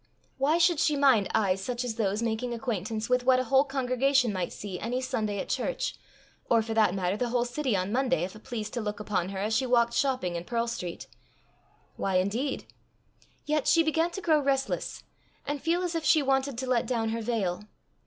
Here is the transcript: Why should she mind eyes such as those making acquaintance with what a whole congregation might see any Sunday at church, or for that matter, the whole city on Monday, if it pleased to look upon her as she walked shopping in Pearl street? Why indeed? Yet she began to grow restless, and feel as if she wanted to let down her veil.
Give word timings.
Why 0.39 0.57
should 0.57 0.79
she 0.79 0.95
mind 0.95 1.27
eyes 1.35 1.63
such 1.63 1.83
as 1.83 1.93
those 1.93 2.23
making 2.23 2.55
acquaintance 2.55 3.07
with 3.07 3.23
what 3.23 3.39
a 3.39 3.43
whole 3.43 3.63
congregation 3.63 4.33
might 4.33 4.51
see 4.51 4.79
any 4.79 4.99
Sunday 4.99 5.37
at 5.37 5.47
church, 5.47 5.93
or 6.49 6.63
for 6.63 6.73
that 6.73 6.95
matter, 6.95 7.15
the 7.15 7.29
whole 7.29 7.45
city 7.45 7.75
on 7.75 7.91
Monday, 7.91 8.23
if 8.23 8.35
it 8.35 8.43
pleased 8.43 8.73
to 8.73 8.81
look 8.81 8.99
upon 8.99 9.29
her 9.29 9.37
as 9.37 9.55
she 9.55 9.67
walked 9.67 9.93
shopping 9.93 10.35
in 10.35 10.43
Pearl 10.43 10.65
street? 10.67 11.05
Why 11.97 12.15
indeed? 12.15 12.65
Yet 13.45 13.67
she 13.67 13.83
began 13.83 14.09
to 14.09 14.21
grow 14.21 14.39
restless, 14.39 15.03
and 15.45 15.61
feel 15.61 15.83
as 15.83 15.93
if 15.93 16.03
she 16.03 16.23
wanted 16.23 16.57
to 16.57 16.65
let 16.65 16.87
down 16.87 17.09
her 17.09 17.21
veil. 17.21 17.65